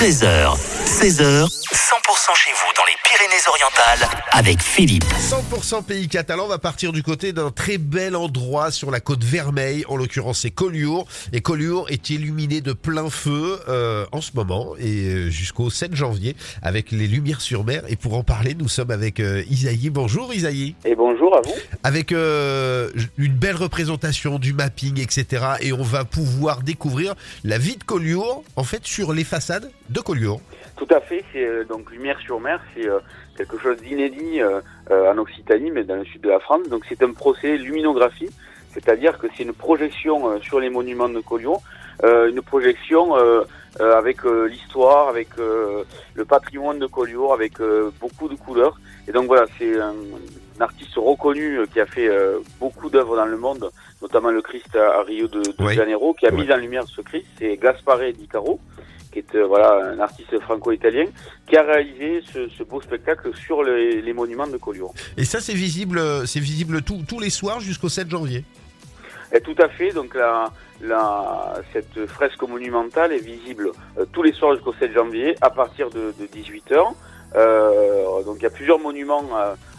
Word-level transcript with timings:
13h, 0.00 0.56
16h, 0.86 1.46
100% 1.46 2.34
chez 2.34 2.52
vous 2.52 2.72
les 2.90 2.96
Pyrénées-Orientales 3.04 4.08
avec 4.32 4.60
Philippe. 4.60 5.04
100% 5.04 5.84
pays 5.84 6.08
catalan 6.08 6.48
va 6.48 6.58
partir 6.58 6.90
du 6.90 7.04
côté 7.04 7.32
d'un 7.32 7.50
très 7.52 7.78
bel 7.78 8.16
endroit 8.16 8.72
sur 8.72 8.90
la 8.90 8.98
côte 8.98 9.22
Vermeille, 9.22 9.84
en 9.88 9.96
l'occurrence 9.96 10.40
c'est 10.40 10.50
Collioure. 10.50 11.06
Et 11.32 11.40
Collioure 11.40 11.88
est 11.88 12.10
illuminé 12.10 12.60
de 12.60 12.72
plein 12.72 13.08
feu 13.08 13.60
euh, 13.68 14.06
en 14.10 14.20
ce 14.20 14.32
moment 14.34 14.74
et 14.76 15.04
euh, 15.04 15.30
jusqu'au 15.30 15.70
7 15.70 15.94
janvier 15.94 16.34
avec 16.62 16.90
les 16.90 17.06
lumières 17.06 17.40
sur 17.40 17.62
mer. 17.62 17.84
Et 17.88 17.94
pour 17.94 18.14
en 18.14 18.24
parler, 18.24 18.54
nous 18.58 18.68
sommes 18.68 18.90
avec 18.90 19.20
euh, 19.20 19.44
Isaïe. 19.48 19.90
Bonjour 19.90 20.34
Isaïe. 20.34 20.74
Et 20.84 20.96
bonjour 20.96 21.36
à 21.36 21.42
vous. 21.42 21.54
Avec 21.84 22.10
euh, 22.10 22.90
une 23.18 23.34
belle 23.34 23.56
représentation 23.56 24.40
du 24.40 24.52
mapping, 24.52 25.00
etc. 25.00 25.44
Et 25.60 25.72
on 25.72 25.84
va 25.84 26.04
pouvoir 26.04 26.62
découvrir 26.62 27.14
la 27.44 27.58
vie 27.58 27.76
de 27.76 27.84
Collioure, 27.84 28.42
en 28.56 28.64
fait, 28.64 28.84
sur 28.84 29.12
les 29.12 29.24
façades 29.24 29.70
de 29.90 30.00
Collioure. 30.00 30.40
Tout 30.80 30.94
à 30.94 31.00
fait, 31.02 31.22
c'est 31.30 31.44
euh, 31.44 31.64
donc 31.64 31.90
Lumière 31.90 32.18
sur 32.20 32.40
mer, 32.40 32.58
c'est 32.74 32.79
euh, 32.86 32.98
quelque 33.36 33.58
chose 33.58 33.76
d'inédit 33.78 34.40
euh, 34.40 34.60
euh, 34.90 35.12
en 35.12 35.18
Occitanie, 35.18 35.70
mais 35.70 35.84
dans 35.84 35.96
le 35.96 36.04
sud 36.04 36.22
de 36.22 36.28
la 36.28 36.40
France. 36.40 36.68
Donc 36.68 36.84
c'est 36.88 37.02
un 37.02 37.12
procès 37.12 37.56
luminographie, 37.56 38.30
c'est-à-dire 38.72 39.18
que 39.18 39.26
c'est 39.36 39.44
une 39.44 39.52
projection 39.52 40.40
sur 40.40 40.60
les 40.60 40.70
monuments 40.70 41.08
de 41.08 41.20
Collioure, 41.20 41.62
une 42.02 42.40
projection 42.40 43.14
avec 43.80 44.22
l'histoire, 44.24 45.08
avec 45.08 45.28
le 45.36 46.24
patrimoine 46.24 46.78
de 46.78 46.86
Collioure, 46.86 47.34
avec 47.34 47.54
beaucoup 48.00 48.28
de 48.28 48.36
couleurs. 48.36 48.78
Et 49.08 49.12
donc 49.12 49.26
voilà, 49.26 49.46
c'est 49.58 49.76
un 49.76 49.94
artiste 50.62 50.94
reconnu 50.96 51.58
euh, 51.58 51.66
qui 51.66 51.80
a 51.80 51.86
fait 51.86 52.08
euh, 52.08 52.38
beaucoup 52.58 52.88
d'œuvres 52.90 53.16
dans 53.16 53.24
le 53.26 53.36
monde, 53.36 53.70
notamment 54.02 54.30
le 54.30 54.42
Christ 54.42 54.74
à, 54.76 54.98
à 54.98 55.02
Rio 55.02 55.26
de, 55.28 55.40
de 55.42 55.54
Oui. 55.60 55.74
Janeiro, 55.74 56.14
qui 56.14 56.26
a 56.26 56.30
mis 56.30 56.50
en 56.52 56.56
lumière 56.56 56.84
ce 56.86 57.00
Christ, 57.00 57.26
c'est 57.38 57.56
Gaspare 57.56 58.12
Di 58.16 58.26
Caro 58.28 58.60
qui 59.12 59.18
est 59.18 59.34
euh, 59.34 59.44
voilà 59.44 59.90
un 59.92 59.98
artiste 59.98 60.38
franco-italien, 60.38 61.06
qui 61.48 61.56
a 61.56 61.62
réalisé 61.64 62.22
ce, 62.32 62.48
ce 62.48 62.62
beau 62.62 62.80
spectacle 62.80 63.34
sur 63.34 63.64
les, 63.64 64.00
les 64.00 64.12
monuments 64.12 64.46
de 64.46 64.56
Collioure. 64.56 64.94
Et 65.16 65.24
ça, 65.24 65.40
c'est 65.40 65.52
visible, 65.52 66.00
c'est 66.28 66.38
visible 66.38 66.82
tous- 66.82 67.02
tous 67.08 67.18
les 67.18 67.30
soirs 67.30 67.58
jusqu'au 67.58 67.88
7 67.88 68.08
janvier. 68.08 68.44
Et 69.34 69.40
tout 69.40 69.56
à 69.58 69.68
fait, 69.68 69.90
donc 69.90 70.14
la, 70.14 70.52
la, 70.80 71.54
cette 71.72 72.06
fresque 72.06 72.40
monumentale 72.42 73.12
est 73.12 73.18
visible 73.18 73.72
euh, 73.98 74.04
tous 74.12 74.22
les 74.22 74.32
soirs 74.32 74.54
jusqu'au 74.54 74.74
7 74.74 74.92
janvier 74.92 75.34
à 75.40 75.50
partir 75.50 75.90
de, 75.90 76.14
de 76.16 76.26
18h. 76.26 76.80
Euh, 77.36 78.22
donc 78.24 78.36
il 78.38 78.42
y 78.42 78.46
a 78.46 78.50
plusieurs 78.50 78.78
monuments 78.78 79.24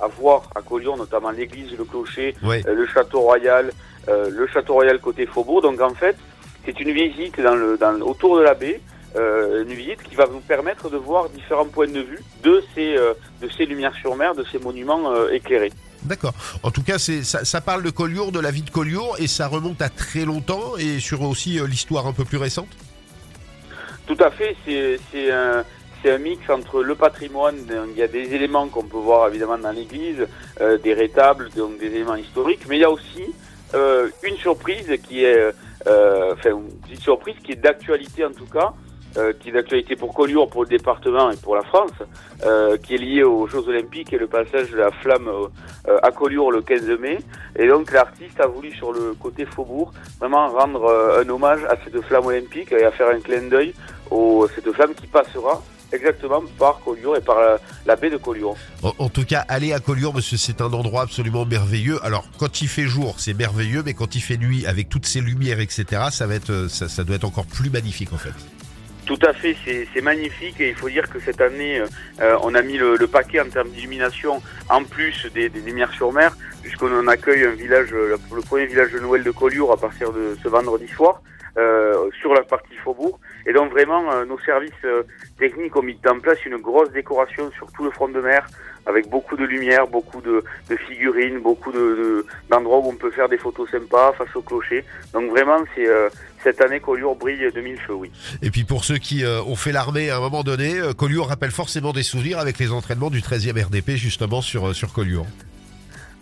à, 0.00 0.06
voir 0.06 0.50
à 0.54 0.62
Collioure, 0.62 0.96
notamment 0.96 1.30
l'église, 1.30 1.72
le 1.76 1.84
clocher, 1.84 2.34
euh, 2.44 2.62
le 2.66 2.86
château 2.86 3.20
royal, 3.20 3.72
euh, 4.08 4.30
le 4.30 4.46
château 4.46 4.74
royal 4.74 4.98
côté 5.00 5.26
Faubourg. 5.26 5.62
Donc 5.62 5.80
en 5.80 5.94
fait, 5.94 6.16
c'est 6.64 6.78
une 6.80 6.92
visite 6.92 7.40
dans 7.40 7.54
le, 7.54 7.76
dans, 7.76 8.00
autour 8.00 8.38
de 8.38 8.42
la 8.42 8.54
baie, 8.54 8.80
euh, 9.16 9.62
une 9.62 9.72
visite 9.72 10.02
qui 10.02 10.14
va 10.14 10.26
vous 10.26 10.40
permettre 10.40 10.90
de 10.90 10.96
voir 10.96 11.28
différents 11.30 11.66
points 11.66 11.88
de 11.88 12.00
vue 12.00 12.20
de 12.42 12.62
ces, 12.74 12.96
de 12.96 13.48
ces 13.56 13.66
lumières 13.66 13.94
sur 13.94 14.14
mer, 14.16 14.34
de 14.34 14.44
ces 14.50 14.58
monuments 14.58 15.28
éclairés. 15.28 15.72
D'accord. 16.02 16.34
En 16.62 16.70
tout 16.70 16.82
cas, 16.82 16.98
c'est 16.98 17.24
ça, 17.24 17.44
ça 17.44 17.60
parle 17.60 17.82
de 17.82 17.90
Collioure, 17.90 18.30
de 18.30 18.38
la 18.38 18.50
vie 18.50 18.62
de 18.62 18.70
Collioure, 18.70 19.16
et 19.18 19.26
ça 19.26 19.48
remonte 19.48 19.82
à 19.82 19.88
très 19.88 20.24
longtemps 20.24 20.76
et 20.78 21.00
sur 21.00 21.22
aussi 21.22 21.58
l'histoire 21.66 22.06
un 22.06 22.12
peu 22.12 22.24
plus 22.24 22.38
récente? 22.38 22.68
Tout 24.06 24.18
à 24.20 24.30
fait, 24.30 24.54
c'est 24.64 25.00
c'est 25.10 25.32
un, 25.32 25.64
c'est 26.06 26.12
un 26.12 26.18
mix 26.18 26.48
entre 26.50 26.84
le 26.84 26.94
patrimoine, 26.94 27.56
il 27.90 27.98
y 27.98 28.02
a 28.02 28.06
des 28.06 28.32
éléments 28.32 28.68
qu'on 28.68 28.84
peut 28.84 28.96
voir 28.96 29.26
évidemment 29.26 29.58
dans 29.58 29.72
l'église, 29.72 30.24
euh, 30.60 30.78
des 30.78 30.94
rétables, 30.94 31.48
donc 31.56 31.78
des 31.78 31.86
éléments 31.86 32.14
historiques, 32.14 32.60
mais 32.68 32.76
il 32.76 32.82
y 32.82 32.84
a 32.84 32.90
aussi 32.90 33.24
euh, 33.74 34.08
une 34.22 34.36
surprise 34.36 34.88
qui 35.02 35.24
est, 35.24 35.52
euh, 35.88 36.32
enfin 36.32 36.50
une 36.50 36.78
petite 36.82 37.00
surprise 37.00 37.34
qui 37.42 37.52
est 37.52 37.56
d'actualité 37.56 38.24
en 38.24 38.30
tout 38.30 38.46
cas, 38.46 38.72
qui 39.40 39.48
est 39.48 39.52
d'actualité 39.52 39.96
pour 39.96 40.12
Collioure, 40.12 40.48
pour 40.50 40.62
le 40.62 40.68
département 40.68 41.30
et 41.30 41.36
pour 41.36 41.56
la 41.56 41.62
France, 41.62 41.90
qui 42.82 42.96
est 42.96 42.98
liée 42.98 43.22
aux 43.22 43.46
Jeux 43.46 43.66
Olympiques 43.66 44.12
et 44.12 44.18
le 44.18 44.26
passage 44.26 44.70
de 44.72 44.76
la 44.76 44.90
flamme 44.90 45.30
à 46.02 46.10
Collioure 46.10 46.52
le 46.52 46.60
15 46.60 46.86
mai. 47.00 47.16
Et 47.58 47.66
donc 47.66 47.90
l'artiste 47.92 48.38
a 48.40 48.46
voulu 48.46 48.72
sur 48.72 48.92
le 48.92 49.14
côté 49.14 49.46
faubourg 49.46 49.94
vraiment 50.20 50.48
rendre 50.48 51.16
un 51.18 51.26
hommage 51.30 51.64
à 51.64 51.76
cette 51.82 51.98
flamme 52.02 52.26
olympique 52.26 52.72
et 52.72 52.84
à 52.84 52.90
faire 52.90 53.08
un 53.08 53.20
clin 53.20 53.48
d'œil 53.48 53.72
au, 54.10 54.46
cette 54.54 54.70
flamme 54.72 54.94
qui 54.94 55.06
passera 55.06 55.62
exactement 55.92 56.42
par 56.58 56.80
Collioure 56.80 57.16
et 57.16 57.20
par 57.20 57.40
la, 57.40 57.58
la 57.86 57.96
baie 57.96 58.10
de 58.10 58.16
Collioure. 58.16 58.56
En, 58.82 58.92
en 58.98 59.08
tout 59.08 59.24
cas, 59.24 59.44
aller 59.48 59.72
à 59.72 59.80
Collioure, 59.80 60.12
parce 60.12 60.28
que 60.30 60.36
c'est 60.36 60.60
un 60.60 60.72
endroit 60.72 61.02
absolument 61.02 61.44
merveilleux. 61.44 61.98
Alors, 62.04 62.26
quand 62.38 62.62
il 62.62 62.68
fait 62.68 62.86
jour, 62.86 63.16
c'est 63.18 63.34
merveilleux, 63.34 63.82
mais 63.84 63.94
quand 63.94 64.14
il 64.14 64.20
fait 64.20 64.36
nuit, 64.36 64.66
avec 64.66 64.88
toutes 64.88 65.06
ces 65.06 65.20
lumières, 65.20 65.60
etc., 65.60 65.84
ça 66.10 66.26
va 66.26 66.34
être, 66.34 66.50
euh, 66.50 66.68
ça, 66.68 66.88
ça 66.88 67.04
doit 67.04 67.16
être 67.16 67.24
encore 67.24 67.46
plus 67.46 67.70
magnifique 67.70 68.12
en 68.12 68.18
fait. 68.18 68.34
Tout 69.06 69.18
à 69.24 69.32
fait, 69.32 69.56
c'est 69.64 69.86
c'est 69.94 70.00
magnifique 70.00 70.60
et 70.60 70.70
il 70.70 70.74
faut 70.74 70.88
dire 70.88 71.08
que 71.08 71.20
cette 71.20 71.40
année, 71.40 71.80
euh, 72.20 72.36
on 72.42 72.56
a 72.56 72.62
mis 72.62 72.76
le, 72.76 72.96
le 72.96 73.06
paquet 73.06 73.40
en 73.40 73.48
termes 73.48 73.70
d'illumination 73.70 74.42
en 74.68 74.82
plus 74.82 75.26
des, 75.32 75.48
des 75.48 75.60
lumières 75.60 75.92
sur 75.92 76.12
mer, 76.12 76.36
puisqu'on 76.66 77.06
accueille 77.06 77.44
un 77.44 77.52
village, 77.52 77.90
euh, 77.92 78.16
le, 78.34 78.40
premier 78.42 78.66
village 78.66 78.90
de 78.90 78.98
Noël 78.98 79.22
de 79.22 79.30
Collioure 79.30 79.70
à 79.72 79.76
partir 79.76 80.12
de 80.12 80.36
ce 80.42 80.48
vendredi 80.48 80.88
soir. 80.88 81.22
euh, 81.58 82.10
sur 82.20 82.34
la 82.34 82.42
partie 82.42 82.74
faubourg 82.84 83.18
et 83.46 83.52
donc 83.54 83.70
vraiment 83.70 84.02
euh, 84.12 84.26
nos 84.26 84.38
services 84.40 84.84
techniques 85.38 85.74
ont 85.74 85.82
mis 85.82 85.98
en 86.06 86.18
place 86.20 86.44
une 86.44 86.58
grosse 86.58 86.90
décoration 86.90 87.50
sur 87.56 87.66
tout 87.72 87.84
le 87.84 87.90
front 87.90 88.08
de 88.10 88.20
mer 88.20 88.46
avec 88.84 89.08
beaucoup 89.08 89.36
de 89.36 89.44
lumière, 89.44 89.86
beaucoup 89.86 90.20
de, 90.20 90.44
figurines, 90.86 91.38
beaucoup 91.40 91.72
de 91.72 91.78
de- 92.00 92.26
d'endroits 92.50 92.80
où 92.84 92.88
on 92.90 92.96
peut 92.96 93.10
faire 93.10 93.28
des 93.30 93.38
photos 93.38 93.70
sympas 93.70 94.12
face 94.18 94.34
au 94.34 94.42
clocher. 94.42 94.84
Donc 95.14 95.30
vraiment 95.30 95.60
c'est 95.74 95.88
cette 96.44 96.60
année 96.60 96.80
Collioure 96.80 97.16
brille 97.16 97.50
de 97.58 97.60
mille 97.62 97.80
feux, 97.86 97.94
oui. 98.02 98.10
Et 98.42 98.50
puis 98.50 98.64
pour 98.64 98.84
ceux 98.84 98.98
qui 98.98 99.24
ont 99.24 99.56
fait 99.56 99.72
l'armée 99.72 100.10
à 100.10 100.16
un 100.18 100.20
moment 100.20 100.42
donné, 100.42 100.70
Collioure 100.98 101.28
rappelle 101.28 101.52
forcément 101.52 101.92
des 101.94 102.02
souvenirs 102.12 102.38
avec 102.38 102.58
les 102.58 102.70
entraînements 102.70 103.10
du 103.10 103.20
13e 103.20 103.58
RDP 103.68 103.90
justement 103.96 104.42
sur, 104.42 104.74
sur 104.74 104.92
Collioure. 104.92 105.26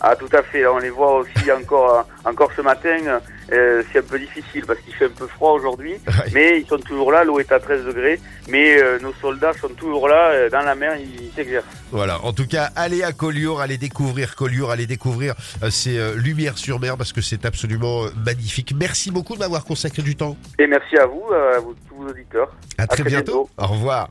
Ah 0.07 0.15
tout 0.17 0.29
à 0.37 0.43
fait, 0.43 0.61
Là, 0.61 0.71
on 0.71 0.79
les 0.79 0.91
voit 0.91 1.21
aussi 1.21 1.51
encore 1.51 2.07
encore 2.27 2.51
ce 2.55 2.61
matin. 2.61 3.21
Euh, 3.53 3.83
c'est 3.91 4.01
un 4.01 4.03
peu 4.03 4.19
difficile 4.19 4.65
parce 4.67 4.79
qu'il 4.81 4.93
fait 4.93 5.07
un 5.07 5.17
peu 5.17 5.27
froid 5.27 5.53
aujourd'hui, 5.53 5.95
mais 6.35 6.61
ils 6.61 6.67
sont 6.67 6.79
toujours 6.79 7.11
là. 7.11 7.25
L'eau 7.25 7.41
est 7.41 7.51
à 7.51 7.59
13 7.59 7.87
degrés, 7.87 8.21
mais 8.49 8.83
euh, 8.83 8.99
nos 9.01 9.15
soldats 9.15 9.55
sont 9.55 9.69
toujours 9.69 10.09
là 10.09 10.29
euh, 10.29 10.51
dans 10.51 10.61
la 10.61 10.75
mer. 10.75 10.97
Ils 10.99 11.33
s'exercent. 11.35 11.65
Voilà, 11.91 12.23
en 12.23 12.35
tout 12.35 12.47
cas, 12.47 12.69
allez 12.77 13.03
à 13.03 13.13
Collioure, 13.13 13.63
allez 13.63 13.79
découvrir 13.79 14.37
Collioure, 14.37 14.71
allez 14.71 14.87
découvrir 14.87 15.35
euh, 15.63 15.71
ces 15.71 15.97
euh, 15.99 16.15
lumières 16.17 16.59
sur 16.59 16.81
mer 16.81 16.99
parce 16.99 17.15
que 17.15 17.23
c'est 17.23 17.47
absolument 17.47 18.05
magnifique. 18.27 18.75
Merci 18.79 19.11
beaucoup 19.11 19.35
de 19.35 19.39
m'avoir 19.39 19.65
consacré 19.65 20.03
du 20.03 20.17
temps. 20.17 20.37
Et 20.59 20.67
merci 20.67 20.99
à 20.99 21.07
vous, 21.07 21.25
à 21.33 21.61
vous 21.61 21.75
tous 21.89 21.97
vos 21.97 22.11
auditeurs. 22.11 22.55
À 22.77 22.87
très, 22.87 23.03
très 23.03 23.11
bientôt. 23.11 23.49
bientôt. 23.49 23.51
Au 23.57 23.67
revoir. 23.69 24.11